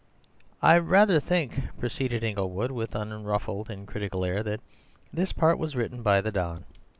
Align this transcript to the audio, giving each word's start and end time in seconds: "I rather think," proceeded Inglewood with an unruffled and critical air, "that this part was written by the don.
"I 0.63 0.79
rather 0.79 1.19
think," 1.19 1.61
proceeded 1.79 2.23
Inglewood 2.23 2.71
with 2.71 2.95
an 2.95 3.11
unruffled 3.11 3.69
and 3.69 3.87
critical 3.87 4.25
air, 4.25 4.41
"that 4.41 4.59
this 5.13 5.31
part 5.31 5.59
was 5.59 5.75
written 5.75 6.01
by 6.01 6.21
the 6.21 6.31
don. 6.31 6.65